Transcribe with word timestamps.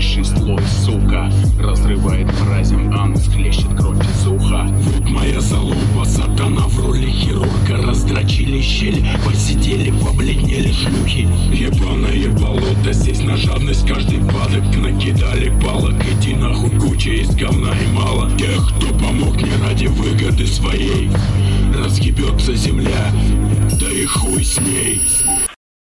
высший 0.00 0.24
слой, 0.24 0.62
сука? 0.82 1.30
Разрывает 1.58 2.26
мразем 2.40 2.90
анус, 2.98 3.28
хлещет 3.28 3.68
кровь 3.76 4.02
из 4.02 4.26
уха. 4.26 4.66
Вот 4.66 5.10
моя 5.10 5.38
залупа, 5.42 6.06
сатана 6.06 6.62
в 6.62 6.80
роли 6.80 7.10
хирурга. 7.10 7.86
Раздрочили 7.86 8.62
щель, 8.62 9.04
посидели, 9.26 9.90
побледнели 9.90 10.72
шлюхи. 10.72 11.28
Ебаное 11.52 12.30
болото, 12.30 12.94
здесь 12.94 13.20
на 13.20 13.36
жадность 13.36 13.86
каждый 13.86 14.20
падок. 14.20 14.64
Накидали 14.74 15.52
палок, 15.62 16.02
иди 16.10 16.34
нахуй 16.34 16.70
куча 16.80 17.10
из 17.10 17.34
говна 17.34 17.74
и 17.76 17.92
мало. 17.92 18.30
Тех, 18.38 18.72
кто 18.74 18.86
помог 18.94 19.36
не 19.36 19.52
ради 19.62 19.86
выгоды 19.86 20.46
своей. 20.46 21.10
Разгибется 21.76 22.54
земля, 22.54 23.12
да 23.78 23.90
и 23.90 24.06
хуй 24.06 24.42
с 24.42 24.58
ней. 24.60 25.02